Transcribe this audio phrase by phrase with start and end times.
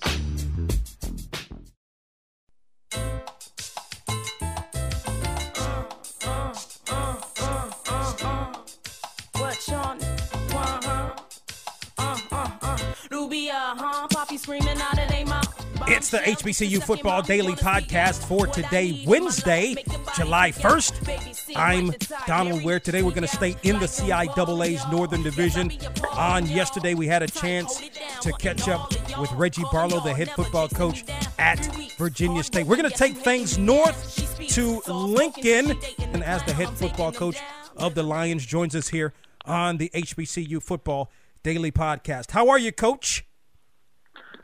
[15.89, 19.73] It's the HBCU Football Daily Podcast for today, Wednesday,
[20.17, 21.55] July 1st.
[21.55, 21.93] I'm
[22.27, 22.81] Donald Ware.
[22.81, 25.71] Today we're going to stay in the CIAA's Northern Division.
[26.11, 27.89] On yesterday, we had a chance
[28.21, 31.05] to catch up with Reggie Barlow, the head football coach
[31.39, 31.65] at
[31.97, 32.67] Virginia State.
[32.67, 35.77] We're going to take things north to Lincoln.
[35.99, 37.37] And as the head football coach
[37.77, 39.13] of the Lions joins us here
[39.45, 41.09] on the HBCU Football
[41.43, 42.31] Daily Podcast.
[42.31, 43.26] How are you, coach?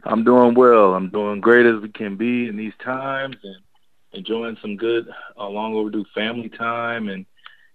[0.06, 0.94] I'm doing well.
[0.94, 3.56] I'm doing great as we can be in these times and
[4.12, 7.26] enjoying some good uh, long overdue family time and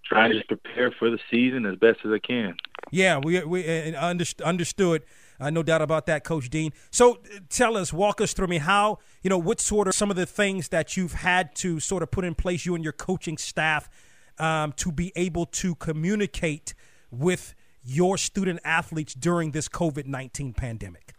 [0.04, 2.54] trying to just prepare for the season as best as I can.
[2.90, 5.04] Yeah, we we understood.
[5.40, 6.72] Uh, no doubt about that, Coach Dean.
[6.90, 10.10] So, uh, tell us, walk us through me how you know what sort of some
[10.10, 12.94] of the things that you've had to sort of put in place, you and your
[12.94, 13.88] coaching staff,
[14.38, 16.74] um, to be able to communicate
[17.10, 17.54] with
[17.84, 21.14] your student athletes during this COVID nineteen pandemic.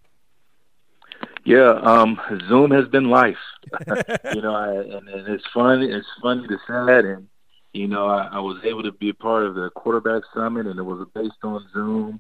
[1.50, 3.36] Yeah, um, Zoom has been life.
[4.36, 5.82] you know, I, and, and it's fun.
[5.82, 7.28] It's funny to sad, and
[7.74, 10.78] you know, I, I was able to be a part of the quarterback summit, and
[10.78, 12.20] it was based on Zoom.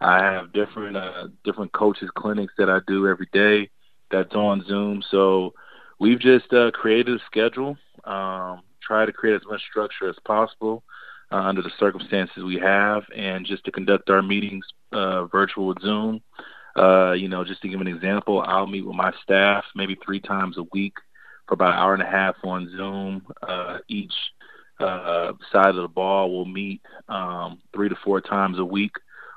[0.00, 3.68] I have different uh, different coaches clinics that I do every day
[4.12, 5.02] that's on Zoom.
[5.10, 5.54] So
[5.98, 10.84] we've just uh, created a schedule, um, try to create as much structure as possible
[11.32, 15.82] uh, under the circumstances we have, and just to conduct our meetings uh, virtual with
[15.82, 16.22] Zoom.
[16.78, 20.20] Uh, you know, just to give an example, I'll meet with my staff maybe three
[20.20, 20.94] times a week
[21.46, 23.26] for about an hour and a half on Zoom.
[23.42, 24.12] Uh, each
[24.78, 28.92] uh, side of the ball will meet um, three to four times a week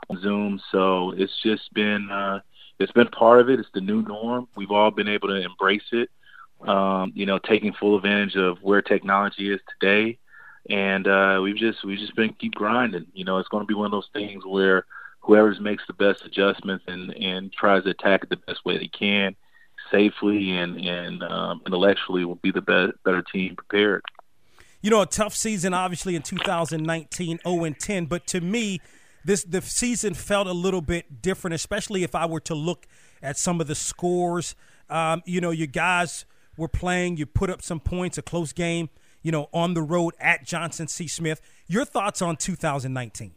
[0.09, 0.62] on Zoom.
[0.72, 2.41] So it's just been uh,
[2.80, 3.59] it's been part of it.
[3.59, 4.47] It's the new norm.
[4.56, 6.09] We've all been able to embrace it.
[6.68, 10.19] Um, you know, taking full advantage of where technology is today,
[10.69, 13.07] and uh, we've just we've just been keep grinding.
[13.13, 14.85] You know, it's going to be one of those things where
[15.22, 18.88] whoever makes the best adjustments and and tries to attack it the best way they
[18.88, 19.36] can,
[19.90, 22.62] safely and and um, intellectually, will be the
[23.04, 24.02] better team prepared.
[24.81, 28.06] You know, a tough season, obviously in 2019, 0 and 10.
[28.08, 28.80] But to me,
[29.24, 32.88] this the season felt a little bit different, especially if I were to look
[33.22, 34.56] at some of the scores.
[34.90, 36.26] Um, you know, you guys
[36.58, 38.90] were playing, you put up some points, a close game.
[39.24, 41.08] You know, on the road at Johnson C.
[41.08, 41.42] Smith.
[41.68, 43.34] Your thoughts on 2019?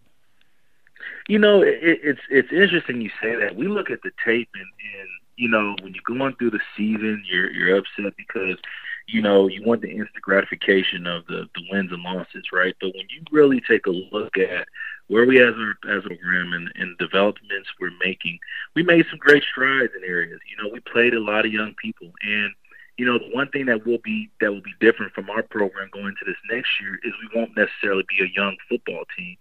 [1.29, 3.57] You know, it, it's it's interesting you say that.
[3.57, 7.25] We look at the tape and, and you know when you're going through the season,
[7.31, 8.59] you're you're upset because
[9.07, 12.75] you know you want the instant gratification of the the wins and losses, right?
[12.81, 14.67] But when you really take a look at
[15.09, 18.39] where we as a as a program and, and developments we're making,
[18.75, 20.41] we made some great strides in areas.
[20.51, 22.53] You know, we played a lot of young people and
[22.97, 25.89] you know, the one thing that will be that will be different from our program
[25.93, 29.37] going into this next year is we won't necessarily be a young football team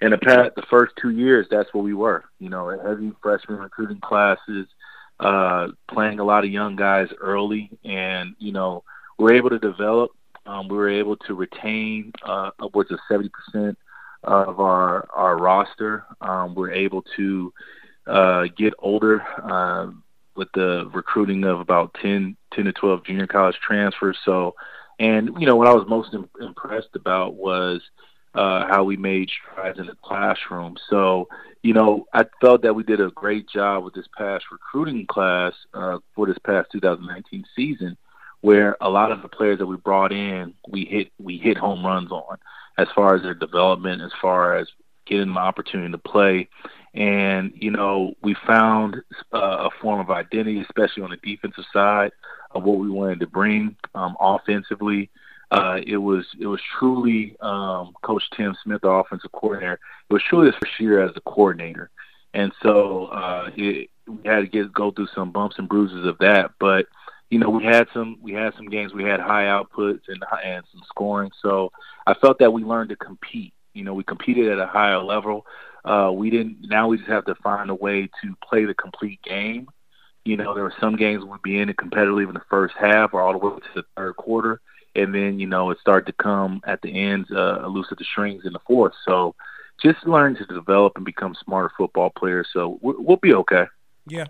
[0.00, 2.24] in the past, the first two years, that's what we were.
[2.38, 4.66] You know, heavy freshman recruiting classes,
[5.20, 8.84] uh, playing a lot of young guys early, and you know,
[9.18, 10.12] we're able to develop.
[10.46, 13.78] Um, we were able to retain uh, upwards of seventy percent
[14.22, 16.04] of our our roster.
[16.20, 17.52] Um, we're able to
[18.06, 19.90] uh, get older uh,
[20.34, 24.16] with the recruiting of about 10, 10 to twelve junior college transfers.
[24.24, 24.54] So,
[24.98, 27.82] and you know, what I was most impressed about was
[28.34, 30.76] uh, how we made strides in the classroom.
[30.88, 31.28] So,
[31.62, 35.52] you know, I felt that we did a great job with this past recruiting class
[35.74, 37.96] uh, for this past 2019 season,
[38.40, 41.84] where a lot of the players that we brought in, we hit we hit home
[41.84, 42.38] runs on,
[42.76, 44.68] as far as their development, as far as
[45.06, 46.48] getting them opportunity to play.
[46.94, 48.96] And, you know, we found
[49.32, 52.12] uh, a form of identity, especially on the defensive side,
[52.52, 55.10] of what we wanted to bring um, offensively.
[55.50, 59.80] Uh, it was it was truly um, Coach Tim Smith, the offensive coordinator.
[60.08, 61.90] It was truly his first year as a coordinator,
[62.34, 66.18] and so uh, it, we had to get go through some bumps and bruises of
[66.18, 66.50] that.
[66.60, 66.86] But
[67.30, 70.64] you know, we had some we had some games we had high outputs and and
[70.72, 71.30] some scoring.
[71.42, 71.72] So
[72.06, 73.52] I felt that we learned to compete.
[73.74, 75.46] You know, we competed at a higher level.
[75.84, 76.68] Uh, we didn't.
[76.68, 79.68] Now we just have to find a way to play the complete game.
[80.24, 83.14] You know, there were some games we'd be in it competitively in the first half
[83.14, 84.60] or all the way to the third quarter,
[84.94, 88.04] and then you know it started to come at the ends, uh, loose at the
[88.04, 88.94] strings in the fourth.
[89.06, 89.34] So
[89.82, 92.48] just learn to develop and become smarter football players.
[92.52, 93.66] So we'll be okay.
[94.06, 94.26] Yeah.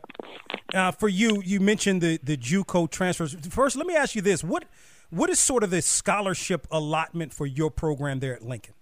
[0.75, 3.37] Uh, for you, you mentioned the the JUCO transfers.
[3.50, 4.64] First, let me ask you this: what
[5.10, 8.75] what is sort of the scholarship allotment for your program there at Lincoln?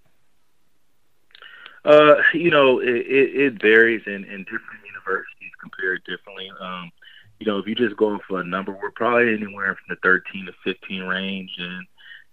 [1.85, 6.51] Uh, you know, it, it, it varies in, in different universities compared differently.
[6.61, 6.91] Um,
[7.39, 10.47] you know, if you just go for a number, we're probably anywhere from the 13
[10.47, 11.51] to 15 range.
[11.59, 11.87] And,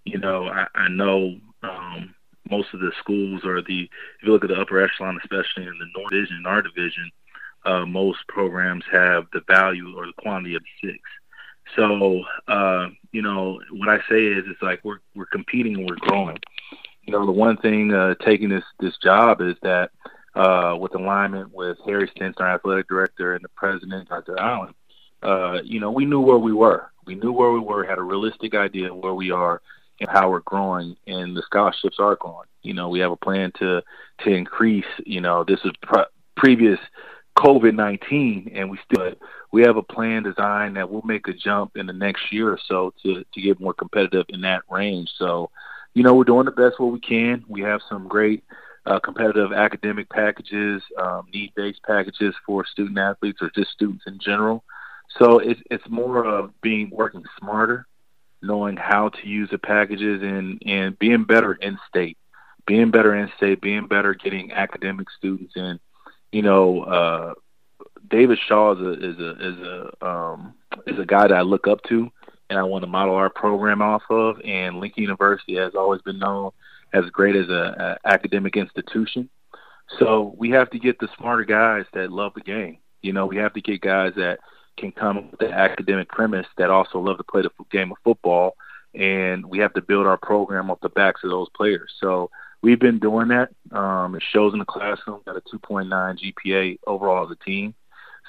[0.04, 2.14] you know, I, I know um,
[2.50, 5.78] most of the schools are the, if you look at the upper echelon, especially in
[5.78, 7.10] the North Division, our division,
[7.64, 10.98] uh, most programs have the value or the quantity of six.
[11.76, 15.96] So, uh, you know, what I say is, it's like we're we're competing and we're
[15.96, 16.36] growing.
[17.04, 19.90] You know, the one thing uh, taking this this job is that
[20.34, 24.38] uh, with alignment with Harry Stinson, our athletic director, and the president, Dr.
[24.38, 24.74] Allen,
[25.24, 26.90] uh, you know, we knew where we were.
[27.06, 29.60] We knew where we were, had a realistic idea of where we are
[30.00, 32.48] and how we're growing, and the scholarships are growing.
[32.62, 33.82] You know, we have a plan to
[34.20, 34.84] to increase.
[35.04, 36.04] You know, this is pre-
[36.36, 36.78] previous
[37.38, 39.12] COVID nineteen, and we still
[39.52, 42.58] we have a plan designed that will make a jump in the next year or
[42.66, 45.10] so to to get more competitive in that range.
[45.18, 45.50] So,
[45.94, 47.44] you know, we're doing the best what we can.
[47.48, 48.44] We have some great
[48.86, 54.18] uh, competitive academic packages, um, need based packages for student athletes or just students in
[54.18, 54.64] general.
[55.18, 57.86] So it's it's more of being working smarter,
[58.42, 62.18] knowing how to use the packages, and and being better in state,
[62.66, 65.78] being better in state, being better getting academic students in
[66.34, 67.34] you know, uh,
[68.10, 70.54] David Shaw is a is a is a um,
[70.84, 72.10] is a guy that I look up to,
[72.50, 74.40] and I want to model our program off of.
[74.44, 76.50] And Lincoln University has always been known
[76.92, 79.30] as great as a, a academic institution.
[80.00, 82.78] So we have to get the smarter guys that love the game.
[83.00, 84.40] You know, we have to get guys that
[84.76, 88.56] can come with the academic premise that also love to play the game of football,
[88.94, 91.92] and we have to build our program off the backs of those players.
[92.00, 92.30] So
[92.62, 93.50] we've been doing that.
[93.72, 95.20] Um, it shows in the classroom.
[95.26, 97.74] Got a 2.9 GPA overall as a team.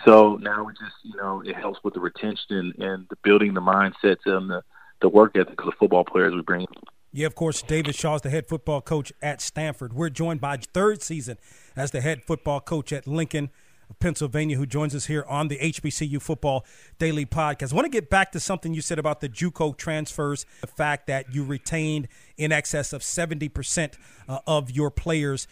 [0.03, 3.61] So now we just, you know, it helps with the retention and, the building the
[3.61, 4.61] mindsets and the,
[5.01, 6.67] the work ethic of the football players we bring.
[7.13, 9.93] Yeah, of course, David Shaw is the head football coach at Stanford.
[9.93, 11.37] We're joined by third season
[11.73, 13.51] as the head football coach at Lincoln
[13.89, 16.65] of Pennsylvania, who joins us here on the HBCU Football
[16.99, 17.71] Daily Podcast.
[17.71, 21.07] I want to get back to something you said about the JUCO transfers, the fact
[21.07, 23.93] that you retained in excess of 70%
[24.27, 25.47] uh, of your players.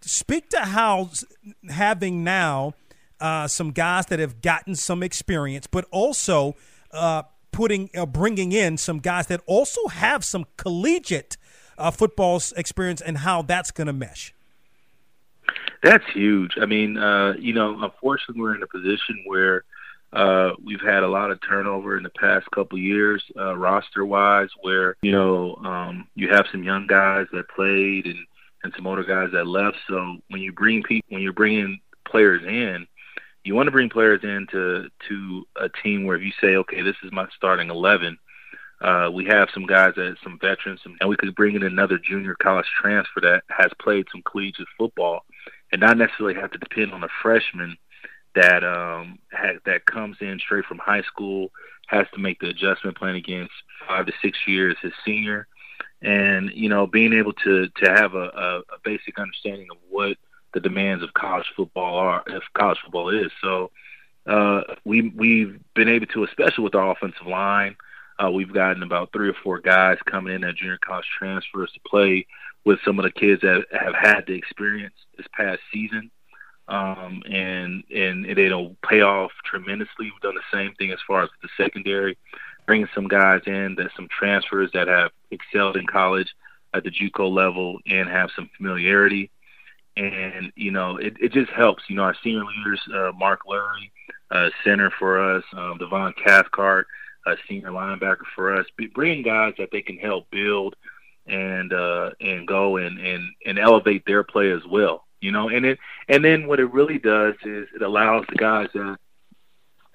[0.00, 1.10] Speak to how
[1.68, 2.74] having now
[3.20, 6.54] uh, some guys that have gotten some experience, but also
[6.92, 7.22] uh,
[7.52, 11.36] putting uh, bringing in some guys that also have some collegiate
[11.76, 14.34] uh, football experience and how that's going to mesh.
[15.82, 16.56] That's huge.
[16.60, 19.64] I mean, uh, you know, unfortunately, we're in a position where
[20.12, 24.96] uh, we've had a lot of turnover in the past couple years, uh, roster-wise, where
[25.02, 28.18] you know um, you have some young guys that played and
[28.64, 29.76] and some older guys that left.
[29.88, 32.86] So when you bring people, when you're bringing players in,
[33.44, 36.96] you want to bring players into to a team where if you say, okay, this
[37.04, 38.18] is my starting eleven.
[38.80, 42.36] Uh, we have some guys that some veterans, and we could bring in another junior
[42.40, 45.24] college transfer that has played some collegiate football
[45.72, 47.76] and not necessarily have to depend on a freshman
[48.34, 51.50] that um ha- that comes in straight from high school
[51.86, 53.52] has to make the adjustment plan against
[53.86, 55.46] five to six years his senior.
[56.02, 60.16] And you know being able to to have a, a, a basic understanding of what
[60.54, 63.32] the demands of college football are if college football is.
[63.42, 63.70] So
[64.26, 67.76] uh we we've been able to especially with our offensive line
[68.22, 71.80] uh we've gotten about three or four guys coming in at junior college transfers to
[71.88, 72.26] play
[72.64, 76.10] with some of the kids that have had the experience this past season.
[76.68, 80.04] Um, and and it'll pay off tremendously.
[80.04, 82.18] We've done the same thing as far as the secondary,
[82.66, 86.28] bringing some guys in that some transfers that have excelled in college
[86.74, 89.30] at the JUCO level and have some familiarity.
[89.96, 91.84] And you know, it, it just helps.
[91.88, 93.90] You know, our senior leaders, uh, Mark Lurie,
[94.30, 96.86] uh, center for us, um, Devon Cathcart,
[97.32, 100.76] a senior linebacker for us, bringing guys that they can help build
[101.26, 105.04] and uh, and go and, and and elevate their play as well.
[105.20, 108.68] You know, and it and then what it really does is it allows the guys
[108.74, 108.96] that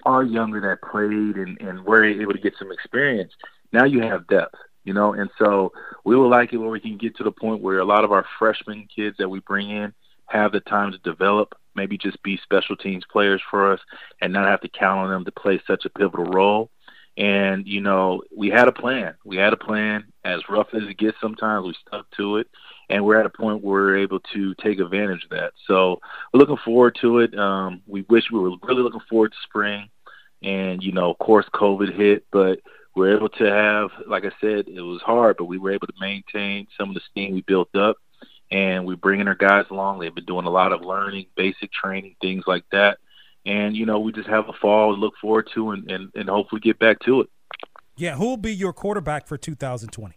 [0.04, 3.32] are younger that played and, and were able to get some experience,
[3.72, 5.72] now you have depth, you know, and so
[6.04, 8.12] we would like it where we can get to the point where a lot of
[8.12, 9.94] our freshman kids that we bring in
[10.26, 13.80] have the time to develop, maybe just be special teams players for us
[14.20, 16.70] and not have to count on them to play such a pivotal role.
[17.16, 19.14] And, you know, we had a plan.
[19.24, 20.04] We had a plan.
[20.24, 22.48] As rough as it gets sometimes, we stuck to it.
[22.88, 25.52] And we're at a point where we're able to take advantage of that.
[25.66, 26.00] So
[26.32, 27.38] we're looking forward to it.
[27.38, 29.88] Um, we wish we were really looking forward to spring.
[30.42, 32.60] And, you know, of course, COVID hit, but
[32.94, 35.94] we're able to have, like I said, it was hard, but we were able to
[36.00, 37.96] maintain some of the steam we built up.
[38.50, 39.98] And we're bringing our guys along.
[39.98, 42.98] They've been doing a lot of learning, basic training, things like that
[43.46, 46.28] and you know we just have a fall to look forward to and, and, and
[46.28, 47.28] hopefully get back to it.
[47.96, 50.14] Yeah, who will be your quarterback for 2020?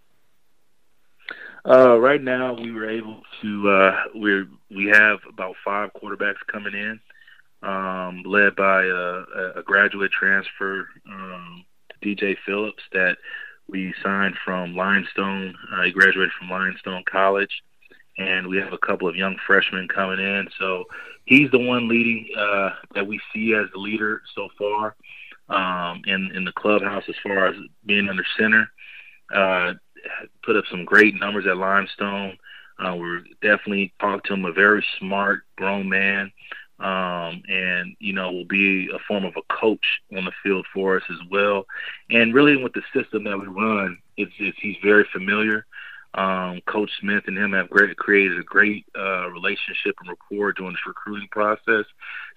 [1.67, 6.73] Uh, right now, we were able to uh, we we have about five quarterbacks coming
[6.73, 6.99] in,
[7.61, 11.65] um, led by a, a graduate transfer, um,
[12.01, 13.17] DJ Phillips, that
[13.67, 15.55] we signed from Limestone.
[15.73, 17.61] Uh, he graduated from Limestone College,
[18.17, 20.47] and we have a couple of young freshmen coming in.
[20.57, 20.85] So
[21.27, 24.95] he's the one leading uh, that we see as the leader so far
[25.49, 27.55] um, in in the clubhouse as far as
[27.85, 28.67] being under center.
[29.33, 29.73] Uh,
[30.43, 32.37] put up some great numbers at Limestone.
[32.79, 36.31] Uh, we're definitely talked to him, a very smart, grown man,
[36.79, 40.97] um, and you know will be a form of a coach on the field for
[40.97, 41.65] us as well.
[42.09, 45.65] And really, with the system that we run, it's, it's he's very familiar.
[46.17, 50.73] Um, Coach Smith and him have great, created a great uh, relationship and rapport during
[50.73, 51.85] this recruiting process.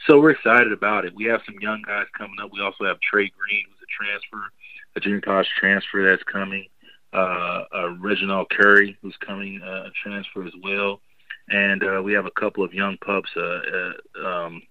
[0.06, 1.14] So we're excited about it.
[1.14, 2.50] We have some young guys coming up.
[2.52, 4.52] We also have Trey Green, who's a transfer,
[4.96, 6.66] a junior college transfer that's coming.
[7.14, 11.00] Uh, uh, Reginald Curry, who's coming, uh, a transfer as well.
[11.48, 14.62] And uh, we have a couple of young pups uh, uh, um,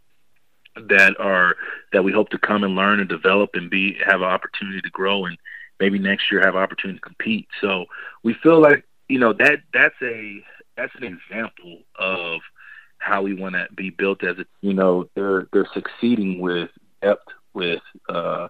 [0.88, 1.56] that are
[1.92, 4.90] that we hope to come and learn and develop and be have an opportunity to
[4.92, 5.38] grow and
[5.80, 7.48] maybe next year have an opportunity to compete.
[7.60, 7.86] So
[8.24, 10.42] we feel like you know that that's a
[10.78, 12.40] that's an example of
[13.00, 16.70] how we want to be built as a you know they're they're succeeding with
[17.02, 18.48] depth with uh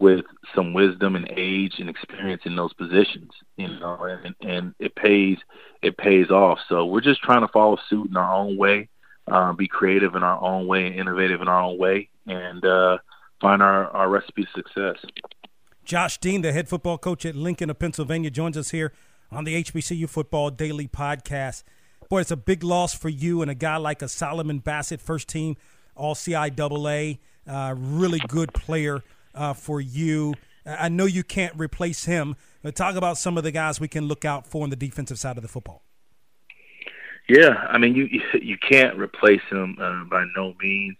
[0.00, 0.24] with
[0.54, 5.38] some wisdom and age and experience in those positions you know and and it pays
[5.82, 6.58] it pays off.
[6.68, 8.88] So we're just trying to follow suit in our own way
[9.28, 12.98] uh, be creative in our own way and innovative in our own way and uh
[13.40, 14.96] find our our recipe to success.
[15.84, 18.92] Josh Dean the head football coach at Lincoln of Pennsylvania joins us here
[19.30, 21.62] on the HBCU Football Daily Podcast.
[22.08, 25.28] Boy, it's a big loss for you and a guy like a Solomon Bassett, first
[25.28, 25.56] team
[25.94, 29.02] All CIAA, uh, really good player
[29.34, 30.34] uh, for you.
[30.64, 34.06] I know you can't replace him, but talk about some of the guys we can
[34.06, 35.82] look out for on the defensive side of the football.
[37.28, 38.08] Yeah, I mean you
[38.40, 40.96] you can't replace him uh, by no means,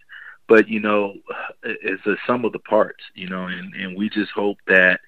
[0.47, 1.15] but you know
[1.63, 5.01] it's a sum of the parts, you know, and and we just hope that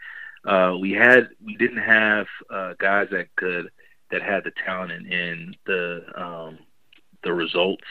[0.46, 3.70] uh, we had we didn't have uh, guys that could
[4.10, 6.58] that had the talent and, and the um,
[7.22, 7.84] the results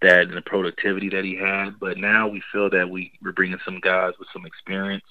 [0.00, 1.78] that and the productivity that he had.
[1.78, 5.04] But now we feel that we we're bringing some guys with some experience.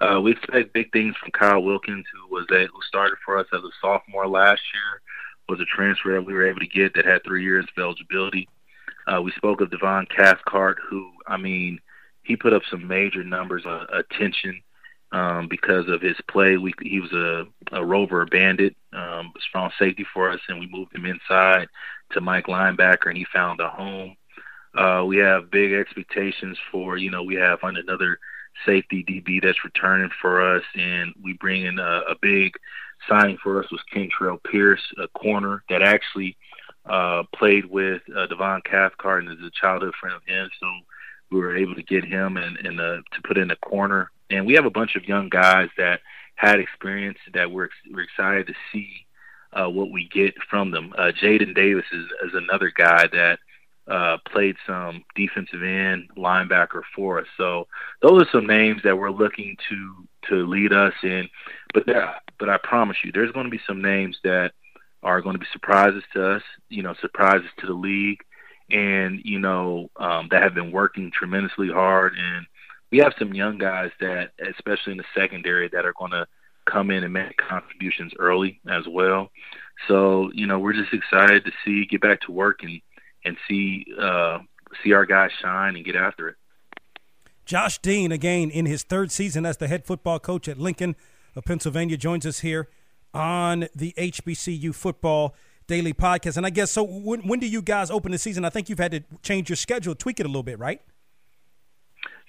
[0.00, 3.46] Uh, we expect big things from Kyle Wilkins, who was a, who started for us
[3.52, 5.02] as a sophomore last year,
[5.48, 8.48] was a transfer that we were able to get that had three years of eligibility.
[9.08, 11.80] Uh, we spoke of Devon Cathcart, who I mean,
[12.22, 14.60] he put up some major numbers, uh, attention
[15.12, 16.56] um, because of his play.
[16.56, 20.68] We, he was a, a rover, a bandit, um, strong safety for us, and we
[20.68, 21.68] moved him inside
[22.12, 24.16] to Mike linebacker, and he found a home.
[24.74, 28.18] Uh, we have big expectations for, you know, we have another
[28.66, 32.52] safety DB that's returning for us, and we bring in a, a big
[33.08, 36.36] signing for us was Kentrell Pierce, a corner that actually
[36.86, 40.50] uh, played with uh, Devon Cathcart and is a childhood friend of his.
[40.58, 40.66] So
[41.30, 44.46] we were able to get him and, and uh, to put in a corner and
[44.46, 46.00] we have a bunch of young guys that
[46.34, 49.06] had experience that we're, we're excited to see
[49.52, 50.92] uh, what we get from them.
[50.96, 53.38] Uh, Jaden Davis is, is another guy that
[53.88, 57.26] uh, played some defensive end linebacker for us.
[57.36, 57.66] So
[58.02, 61.28] those are some names that we're looking to to lead us in.
[61.72, 64.52] But there, but I promise you, there's going to be some names that
[65.02, 66.42] are going to be surprises to us.
[66.68, 68.20] You know, surprises to the league,
[68.70, 72.46] and you know um, that have been working tremendously hard and
[72.90, 76.26] we have some young guys that, especially in the secondary, that are going to
[76.66, 79.30] come in and make contributions early as well.
[79.86, 82.80] So you know, we're just excited to see get back to work and
[83.24, 84.38] and see uh,
[84.82, 86.36] see our guys shine and get after it.
[87.44, 90.96] Josh Dean, again in his third season as the head football coach at Lincoln
[91.34, 92.68] of Pennsylvania, joins us here
[93.14, 95.34] on the HBCU Football
[95.66, 96.36] Daily Podcast.
[96.36, 96.82] And I guess so.
[96.82, 98.44] When, when do you guys open the season?
[98.44, 100.82] I think you've had to change your schedule, tweak it a little bit, right?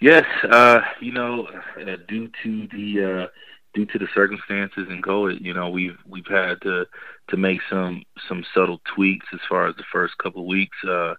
[0.01, 3.27] Yes, uh, you know, uh, due to the uh,
[3.73, 6.85] due to the circumstances and COVID, you know, we've we've had to
[7.29, 11.15] to make some some subtle tweaks as far as the first couple of weeks uh,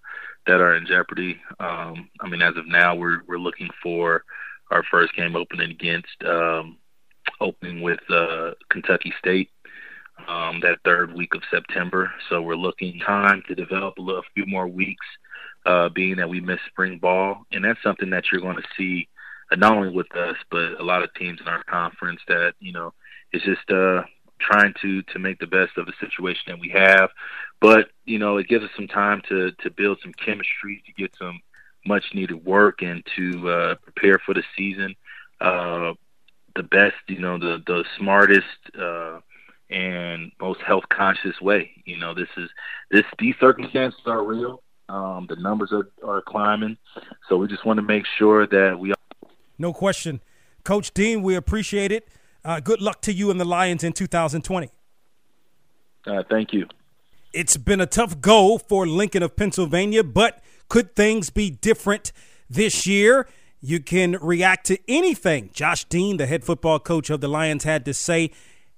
[0.47, 1.39] that are in jeopardy.
[1.59, 4.25] Um, I mean, as of now, we're we're looking for
[4.71, 6.79] our first game opening against um,
[7.39, 9.51] opening with uh, Kentucky State
[10.27, 12.11] um, that third week of September.
[12.31, 15.07] So we're looking time to develop a, little, a few more weeks
[15.95, 19.09] being that we missed spring ball, and that's something that you're going to see
[19.51, 22.73] uh, not only with us, but a lot of teams in our conference that you
[22.73, 22.93] know
[23.33, 24.03] it's just uh,
[24.39, 27.11] trying to to make the best of the situation that we have.
[27.61, 31.15] But you know, it gives us some time to to build some chemistry, to get
[31.19, 31.41] some
[31.87, 34.95] much needed work, and to uh, prepare for the season.
[35.41, 35.95] Uh,
[36.57, 38.47] the best, you know, the the smartest.
[38.79, 39.21] Uh,
[39.73, 41.71] and most health conscious way.
[41.85, 42.51] You know, this is
[42.91, 44.65] this these circumstances are real.
[44.91, 46.77] Um, the numbers are, are climbing.
[47.29, 48.93] So we just want to make sure that we.
[49.57, 50.21] No question.
[50.65, 52.09] Coach Dean, we appreciate it.
[52.45, 54.71] Uh, good luck to you and the Lions in 2020.
[56.07, 56.67] Uh, thank you.
[57.33, 62.11] It's been a tough go for Lincoln of Pennsylvania, but could things be different
[62.49, 63.29] this year?
[63.61, 67.85] You can react to anything Josh Dean, the head football coach of the Lions, had
[67.85, 68.31] to say.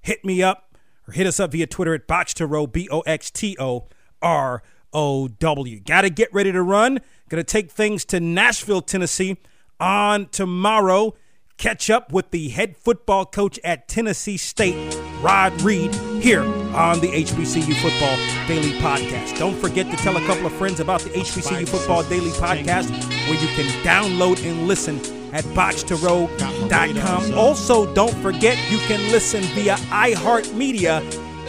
[0.03, 0.77] Hit me up
[1.07, 3.87] or hit us up via Twitter at Box to Row, B O X T O
[4.21, 5.81] R O-W.
[5.81, 7.01] Got to get ready to run.
[7.29, 9.39] Going to take things to Nashville, Tennessee
[9.81, 11.15] on tomorrow.
[11.59, 17.09] Catch up with the head football coach at Tennessee State, Rod Reed, here on the
[17.09, 18.17] HBCU Football
[18.49, 19.39] Daily Podcast.
[19.39, 22.91] Don't forget to tell a couple of friends about the HBCU Football Daily Podcast,
[23.29, 24.97] where you can download and listen
[25.33, 27.35] at boxtorow.com.
[27.35, 31.01] Also, don't forget you can listen via iHeartMedia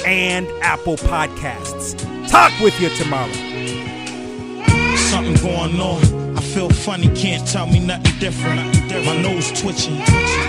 [0.05, 2.12] and Apple Podcasts.
[2.34, 3.32] Talk with you tomorrow.
[4.96, 6.36] Something going on.
[6.36, 8.74] I feel funny, can't tell me nothing different.
[9.06, 10.02] My nose twitching,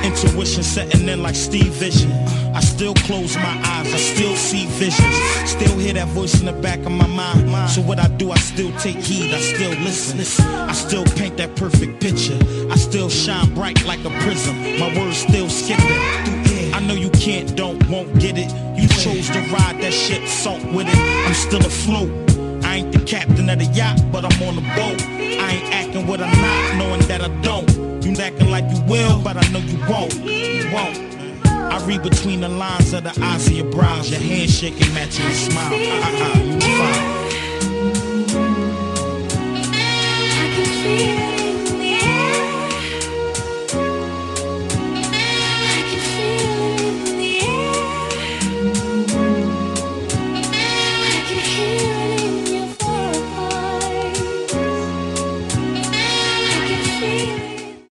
[0.03, 2.11] intuition setting in like Steve Vision.
[2.55, 5.15] I still close my eyes, I still see visions.
[5.45, 7.69] Still hear that voice in the back of my mind.
[7.69, 10.21] So what I do, I still take heed, I still listen.
[10.43, 12.39] I still paint that perfect picture.
[12.71, 14.57] I still shine bright like a prism.
[14.79, 16.54] My words still skipping through
[16.87, 18.53] know you can't, don't, won't get it.
[18.79, 20.97] You chose to ride that ship, salt with it.
[21.27, 22.11] I'm still afloat.
[22.65, 25.03] I ain't the captain of the yacht, but I'm on the boat.
[25.03, 27.69] I ain't acting what I'm not, knowing that I don't.
[28.05, 30.15] You acting like you will, but I know you won't.
[30.15, 30.99] You won't.
[31.47, 35.35] I read between the lines of the eyes of your brows, your handshaking matching your
[35.35, 35.73] smile.
[35.73, 37.15] Uh-uh, you fine.